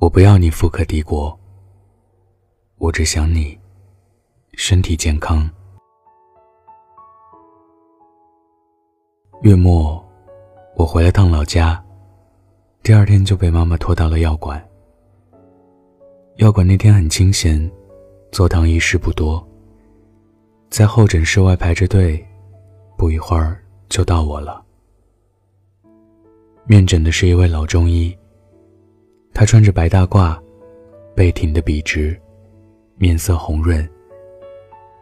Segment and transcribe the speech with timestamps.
[0.00, 1.36] 我不要你富可敌国，
[2.76, 3.58] 我只想你
[4.52, 5.50] 身体健康。
[9.42, 10.00] 月末，
[10.76, 11.84] 我回了趟老家，
[12.80, 14.64] 第二天就被妈妈拖到了药馆。
[16.36, 17.68] 药馆那天很清闲，
[18.30, 19.44] 坐堂医师不多，
[20.70, 22.24] 在候诊室外排着队，
[22.96, 24.64] 不一会儿就到我了。
[26.66, 28.16] 面诊的是一位老中医。
[29.38, 30.36] 他穿着白大褂，
[31.14, 32.20] 背挺得笔直，
[32.96, 33.88] 面色红润，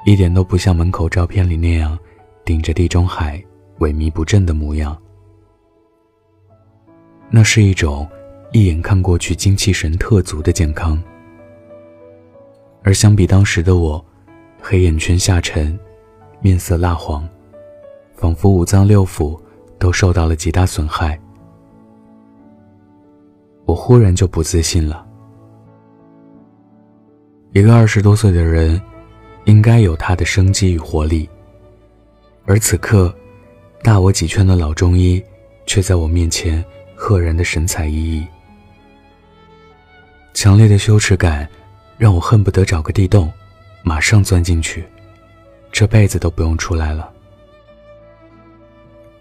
[0.04, 1.98] 一点都不像门口照片里那样
[2.44, 3.42] 顶着地中海
[3.78, 4.94] 萎靡不振的模样。
[7.30, 8.06] 那是一种
[8.52, 11.02] 一眼看过去精气神特足的健康。
[12.82, 14.04] 而相比当时的我，
[14.60, 15.78] 黑眼圈下沉，
[16.42, 17.26] 面色蜡黄，
[18.14, 19.40] 仿佛五脏六腑
[19.78, 21.18] 都受到了极大损害。
[23.66, 25.04] 我忽然就不自信了。
[27.52, 28.80] 一个二十多岁的人，
[29.44, 31.28] 应该有他的生机与活力，
[32.44, 33.14] 而此刻，
[33.82, 35.22] 大我几圈的老中医，
[35.66, 38.26] 却在我面前赫然的神采奕奕。
[40.32, 41.48] 强烈的羞耻感，
[41.98, 43.32] 让我恨不得找个地洞，
[43.82, 44.84] 马上钻进去，
[45.72, 47.10] 这辈子都不用出来了。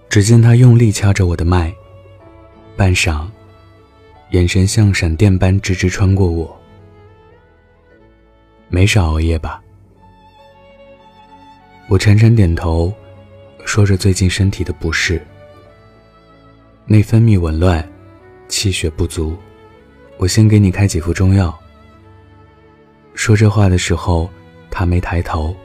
[0.09, 1.73] 只见他用力掐着我的脉，
[2.75, 3.25] 半晌。
[4.31, 6.59] 眼神像闪电般直直穿过我，
[8.69, 9.61] 没少熬夜吧？
[11.87, 12.91] 我沉沉点头，
[13.65, 15.23] 说着最近身体的不适，
[16.85, 17.87] 内分泌紊乱，
[18.47, 19.37] 气血不足。
[20.17, 21.55] 我先给你开几副中药。
[23.13, 24.29] 说这话的时候，
[24.71, 25.55] 他没抬头，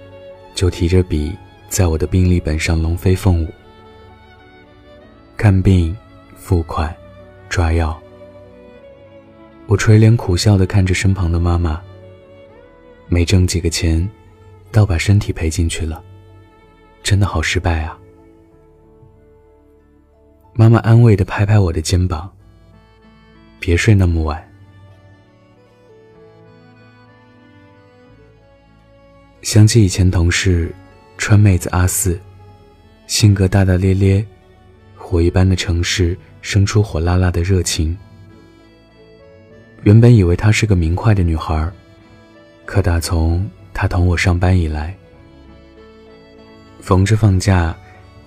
[0.54, 1.34] 就提着笔
[1.68, 3.48] 在我的病历本上龙飞凤舞。
[5.36, 5.96] 看病，
[6.36, 6.94] 付款，
[7.48, 7.98] 抓药。
[9.70, 11.80] 我垂脸苦笑的看着身旁的妈妈。
[13.06, 14.10] 没挣几个钱，
[14.72, 16.02] 倒把身体赔进去了，
[17.04, 17.96] 真的好失败啊！
[20.54, 22.28] 妈妈安慰的拍拍我的肩膀。
[23.60, 24.44] 别睡那么晚。
[29.42, 30.74] 想起以前同事，
[31.16, 32.18] 川妹子阿四，
[33.06, 34.26] 性格大大咧咧，
[34.96, 37.96] 火一般的城市生出火辣辣的热情。
[39.82, 41.70] 原本以为她是个明快的女孩，
[42.66, 44.94] 可打从她同我上班以来，
[46.80, 47.74] 逢着放假，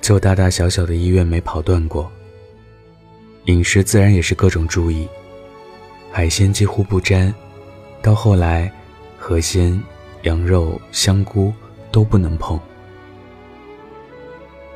[0.01, 2.11] 就大大小小的医院没跑断过。
[3.45, 5.07] 饮食自然也是各种注意，
[6.11, 7.33] 海鲜几乎不沾，
[8.01, 8.71] 到后来，
[9.19, 9.79] 河鲜、
[10.23, 11.53] 羊肉、香菇
[11.91, 12.59] 都不能碰。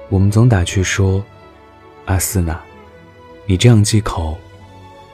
[0.09, 1.23] 我们总打趣说
[2.05, 2.59] ：“阿四呢，
[3.45, 4.37] 你这样忌口。”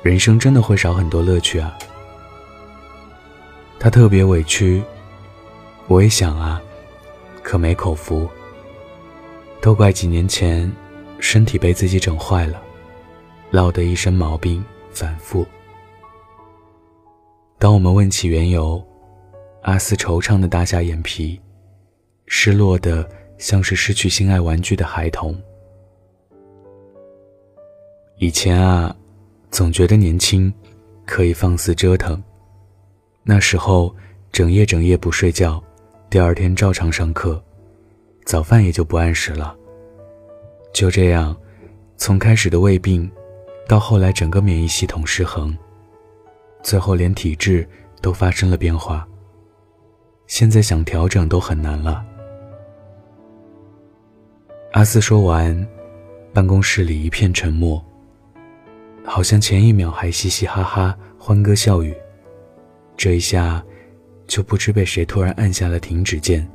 [0.04, 1.78] 人生真的会少很多乐趣啊！
[3.80, 4.84] 他特别委屈，
[5.88, 6.62] 我也想啊，
[7.42, 8.28] 可没口福。
[9.62, 10.70] 都怪几年前
[11.20, 12.62] 身体被自己整坏了，
[13.50, 14.62] 落得一身毛病
[14.92, 15.48] 反复。
[17.58, 18.86] 当我们问起缘由，
[19.62, 21.40] 阿四惆怅的耷下眼皮，
[22.26, 25.34] 失落的像是失去心爱玩具的孩童。
[28.18, 28.94] 以前啊。
[29.54, 30.52] 总觉得年轻，
[31.06, 32.20] 可以放肆折腾。
[33.22, 33.96] 那时候
[34.32, 35.64] 整夜整夜不睡觉，
[36.10, 37.40] 第二天照常上课，
[38.26, 39.56] 早饭也就不按时了。
[40.74, 41.38] 就这样，
[41.98, 43.08] 从开始的胃病，
[43.68, 45.56] 到后来整个免疫系统失衡，
[46.64, 47.70] 最后连体质
[48.02, 49.08] 都发生了变化。
[50.26, 52.04] 现在想调整都很难了。
[54.72, 55.56] 阿四说完，
[56.34, 57.80] 办公室里一片沉默。
[59.06, 61.96] 好像前一秒还嘻嘻哈哈、欢歌笑语，
[62.98, 63.64] 这一下
[64.28, 66.50] 就不知被谁突然按下了停止键。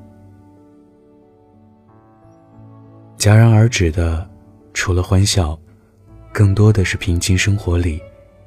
[3.17, 4.29] 戛然而止的，
[4.73, 5.59] 除了欢笑，
[6.33, 8.01] 更多的是平静生活里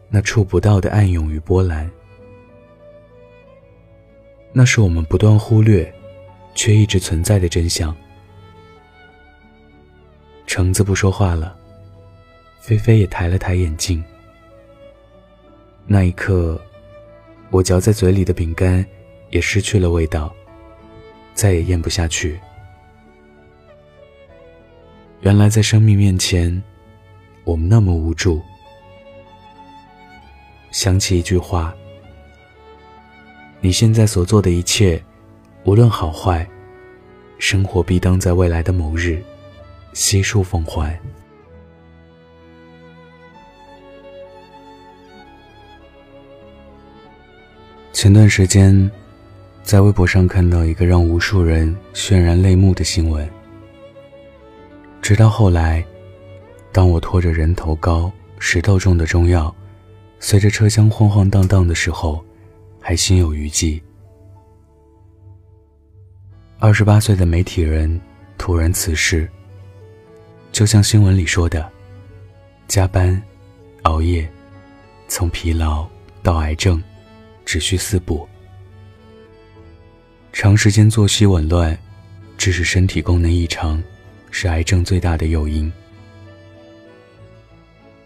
[0.10, 1.90] 那触不到的暗涌与波澜。
[4.52, 5.94] 那是我们不断忽略，
[6.54, 7.96] 却一直存在的真相。
[10.48, 11.58] 橙子不说话了。
[12.62, 14.02] 菲菲也抬了抬眼镜。
[15.88, 16.62] 那一刻，
[17.50, 18.86] 我嚼在嘴里的饼干
[19.32, 20.32] 也失去了味道，
[21.34, 22.40] 再也咽不下去。
[25.22, 26.62] 原来，在生命面前，
[27.44, 28.40] 我们那么无助。
[30.70, 31.76] 想起一句话
[33.60, 35.04] ：“你现在所做的一切，
[35.64, 36.48] 无论好坏，
[37.40, 39.22] 生活必当在未来的某日，
[39.94, 40.98] 悉数奉还。”
[48.02, 48.90] 前段时间，
[49.62, 53.30] 在微博上看到一个让无数人渲然泪目的新闻。
[55.04, 55.86] 直到后来，
[56.72, 59.56] 当我拖着人头高、石头重的中药，
[60.20, 62.26] 随着车厢晃晃荡荡的时候，
[62.80, 63.80] 还心有余悸。
[66.58, 68.02] 二十八岁的媒体人
[68.36, 69.30] 突然辞世，
[70.52, 71.70] 就像新闻里说的，
[72.68, 73.22] 加班、
[73.84, 74.28] 熬夜，
[75.08, 75.88] 从疲劳
[76.24, 76.82] 到癌症。
[77.52, 78.26] 只需四步。
[80.32, 81.78] 长时间作息紊乱，
[82.38, 83.84] 致使身体功能异常，
[84.30, 85.70] 是癌症最大的诱因。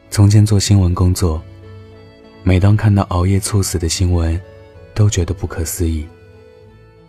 [0.09, 1.39] 从前做新闻工作，
[2.42, 4.42] 每当看到熬夜猝死的新闻，
[4.95, 6.07] 都觉得不可思议，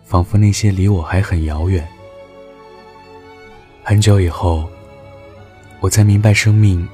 [0.05, 1.87] 仿佛那些离我还很遥远。
[3.83, 4.69] 很久以后，
[5.79, 6.87] 我才明白生命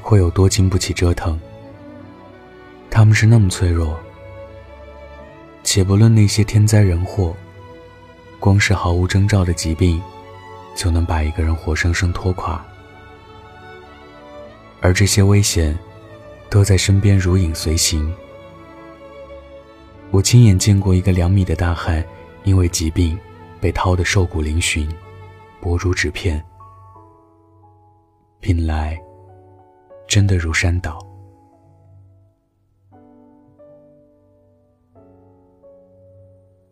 [0.00, 1.38] 会有多经不起折腾。
[2.88, 4.00] 他们是那么脆弱。
[5.66, 7.34] 且不论那些天灾人祸，
[8.38, 10.00] 光是毫无征兆的疾病，
[10.76, 12.64] 就能把一个人活生生拖垮。
[14.80, 15.76] 而这些危险，
[16.48, 18.14] 都在身边如影随形。
[20.12, 22.02] 我亲眼见过一个两米的大汉，
[22.44, 23.18] 因为疾病
[23.60, 24.88] 被掏得瘦骨嶙峋，
[25.60, 26.40] 薄如纸片。
[28.38, 28.96] 品来，
[30.06, 30.96] 真的如山倒。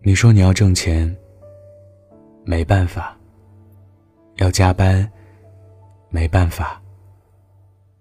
[0.06, 1.16] 你说你要挣钱，
[2.44, 3.16] 没办法；
[4.36, 5.10] 要加班，
[6.10, 6.78] 没办法；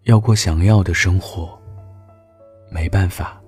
[0.04, 1.58] 要过想要的生活，
[2.70, 3.42] 没办法。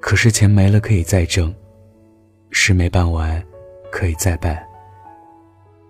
[0.00, 1.54] 可是钱没了可以再挣，
[2.48, 3.44] 事没办完
[3.92, 4.66] 可以再办。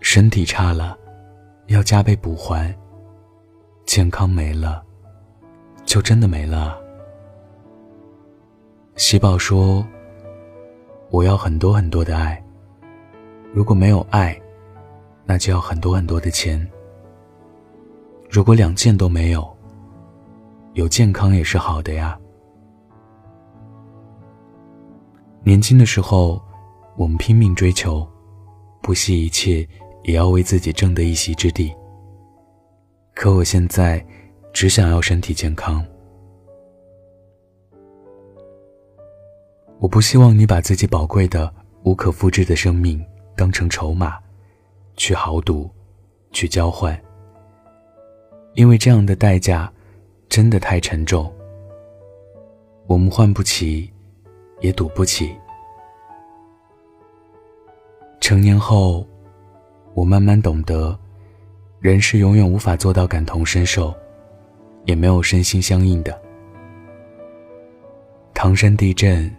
[0.00, 0.98] 身体差了，
[1.69, 2.74] 要加倍补还；
[3.86, 4.84] 健康没了，
[5.84, 6.76] 就真的没了。
[8.96, 9.86] 喜宝说。
[11.16, 12.44] 我要很多很多的爱。
[13.54, 14.38] 如果没有爱，
[15.24, 16.60] 那就要很多很多的钱。
[18.28, 19.56] 如果两件都没有，
[20.74, 22.18] 有健康也是好的呀。
[25.42, 26.38] 年轻的时候，
[26.98, 28.06] 我们拼命追求，
[28.82, 29.66] 不惜一切
[30.02, 31.74] 也要为自己争得一席之地。
[33.14, 34.04] 可我现在，
[34.52, 35.82] 只想要身体健康。
[39.78, 41.52] 我不希望你把自己宝贵的、
[41.82, 43.05] 无可复制的生命
[43.37, 44.19] 当成筹码，
[44.96, 45.70] 去豪赌，
[46.32, 46.99] 去交换。
[48.55, 49.70] 因为这样的代价
[50.31, 51.31] 真的太沉重，
[52.87, 53.93] 我们换不起，
[54.61, 55.37] 也赌不起。
[58.19, 59.06] 成年后，
[59.93, 60.99] 我慢慢懂得，
[61.81, 63.94] 人是永远无法做到感同身受，
[64.87, 66.19] 也没有身心相应的。
[68.32, 69.31] 唐山地震。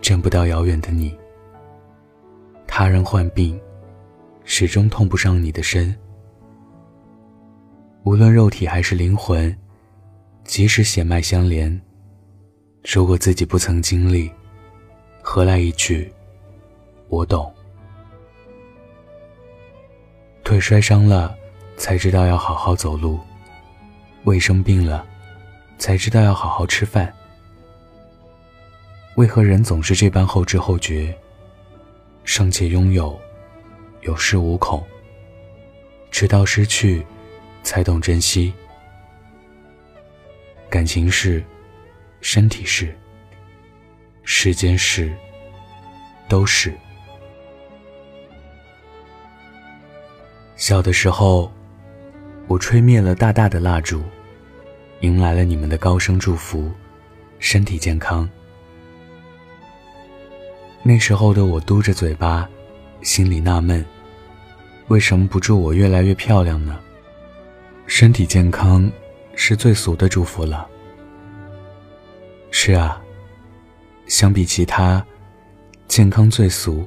[0.00, 1.16] 见不到遥远的你，
[2.66, 3.60] 他人患病，
[4.44, 5.94] 始终痛不上你的身。
[8.04, 9.54] 无论肉体还是灵魂，
[10.42, 11.80] 即使血脉相连，
[12.82, 14.30] 如果自己不曾经历，
[15.22, 16.10] 何来一句
[17.08, 17.52] “我懂”？
[20.42, 21.36] 腿摔伤了，
[21.76, 23.18] 才知道要好好走路；
[24.24, 25.06] 胃生病了，
[25.76, 27.14] 才知道要好好吃饭。
[29.16, 31.14] 为何人总是这般后知后觉？
[32.24, 33.18] 尚且拥有，
[34.02, 34.82] 有恃无恐；
[36.10, 37.04] 直到失去，
[37.62, 38.52] 才懂珍惜。
[40.68, 41.42] 感情是，
[42.20, 42.96] 身体是，
[44.22, 45.12] 世间事
[46.28, 46.72] 都是。
[50.56, 51.50] 小的时候，
[52.46, 54.02] 我吹灭了大大的蜡烛，
[55.00, 56.70] 迎来了你们的高声祝福：
[57.38, 58.28] 身体健康。
[60.82, 62.48] 那时候的我嘟着嘴巴，
[63.02, 63.84] 心里纳闷：
[64.88, 66.80] 为什么不祝我越来越漂亮呢？
[67.86, 68.90] 身体健康
[69.34, 70.66] 是最俗的祝福了。
[72.50, 73.00] 是啊，
[74.06, 75.04] 相比其他，
[75.86, 76.86] 健康最俗，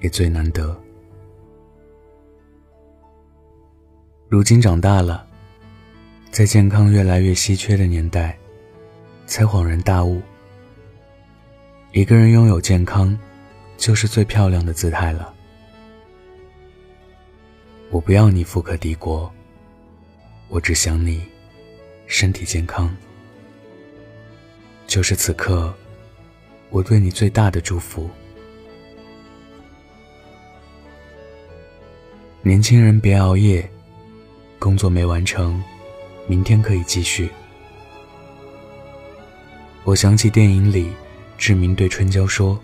[0.00, 0.74] 也最难得。
[4.28, 5.26] 如今长大了，
[6.30, 8.38] 在健康越来越稀缺的年代，
[9.26, 10.22] 才恍然大悟。
[11.92, 13.18] 一个人拥有健康，
[13.76, 15.34] 就是最漂亮的姿态了。
[17.90, 19.28] 我不要你富可敌国，
[20.48, 21.26] 我只想你
[22.06, 22.94] 身体健康。
[24.86, 25.74] 就是此刻，
[26.70, 28.08] 我对你最大的祝福。
[32.42, 33.68] 年轻人别熬夜，
[34.60, 35.60] 工作没完成，
[36.28, 37.28] 明天可以继续。
[39.82, 40.92] 我想起电影里。
[41.40, 42.60] 志明对春娇说：“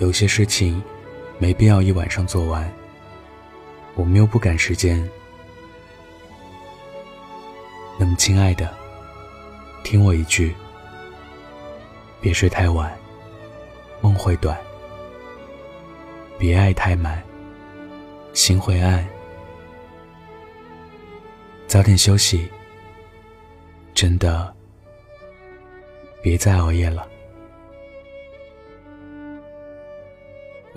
[0.00, 0.82] 有些事情
[1.38, 2.70] 没必要一晚上做完，
[3.94, 5.02] 我们又不赶时间。
[7.98, 8.70] 那么，亲爱的，
[9.82, 10.54] 听我一句，
[12.20, 12.94] 别睡太晚，
[14.02, 14.54] 梦会短；
[16.36, 17.22] 别爱太满，
[18.34, 19.08] 心会暗。
[21.66, 22.46] 早点休息，
[23.94, 24.54] 真的，
[26.20, 27.08] 别再熬夜了。”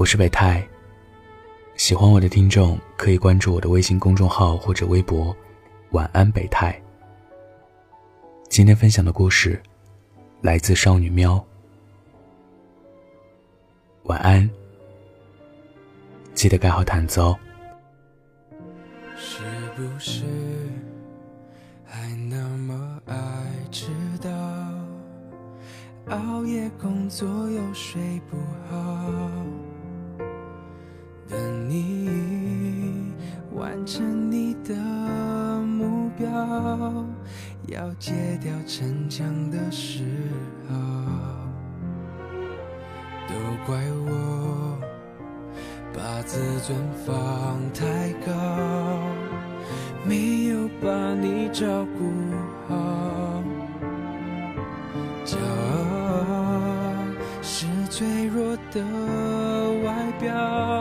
[0.02, 0.68] 我是北太，
[1.76, 5.36] 喜欢我的听众可以关注我的微信公众号或者微博
[5.94, 6.76] “晚安北太”。
[8.50, 9.62] 今天分享的故事
[10.42, 11.40] 来自少女喵。
[14.06, 14.50] 晚安，
[16.34, 17.38] 记得盖好毯子哦。
[19.16, 19.44] 是
[19.76, 20.24] 不是
[21.86, 23.16] 还那么爱
[23.70, 24.32] 迟到？
[26.10, 29.22] 熬夜工作又睡不好？
[31.32, 33.14] 等你
[33.56, 34.76] 完成你的
[35.62, 36.28] 目标，
[37.68, 40.04] 要戒掉逞强的时
[40.68, 40.76] 候，
[43.30, 43.34] 都
[43.66, 44.78] 怪我
[45.94, 48.34] 把自尊放太高，
[50.06, 52.12] 没有把你照顾
[52.68, 53.42] 好。
[55.24, 56.98] 骄傲
[57.42, 58.84] 是脆弱的
[59.86, 60.81] 外表。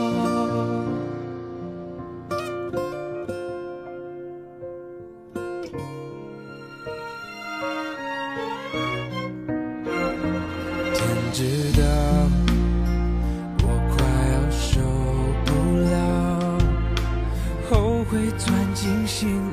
[19.21, 19.50] 心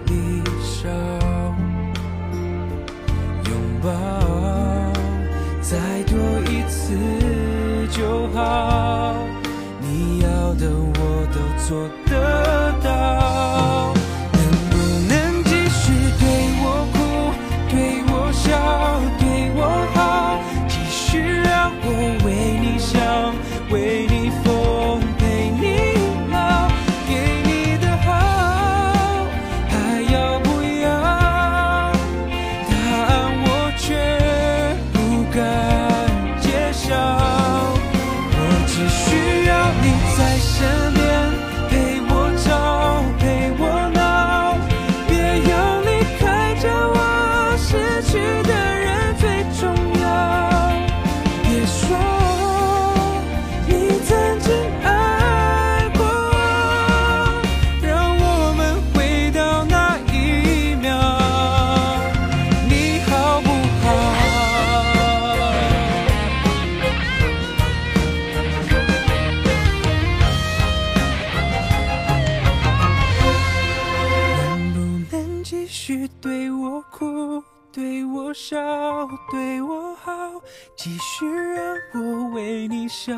[80.79, 83.13] 继续让我为你笑，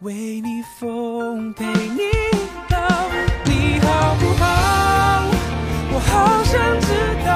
[0.00, 2.10] 为你疯，陪你
[2.68, 2.76] 到，
[3.46, 5.30] 你好不好？
[5.94, 6.88] 我好想知
[7.24, 7.32] 道，